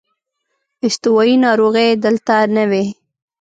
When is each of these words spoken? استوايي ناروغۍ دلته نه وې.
استوايي 0.85 1.35
ناروغۍ 1.43 1.89
دلته 2.05 2.35
نه 2.55 2.63
وې. 2.69 2.83